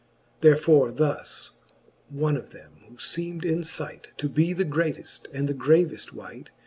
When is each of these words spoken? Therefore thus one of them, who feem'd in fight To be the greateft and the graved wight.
Therefore 0.39 0.91
thus 0.91 1.51
one 2.09 2.35
of 2.35 2.49
them, 2.49 2.71
who 2.89 2.97
feem'd 2.97 3.45
in 3.45 3.61
fight 3.61 4.09
To 4.17 4.27
be 4.29 4.51
the 4.51 4.65
greateft 4.65 5.27
and 5.31 5.47
the 5.47 5.53
graved 5.53 6.11
wight. 6.11 6.49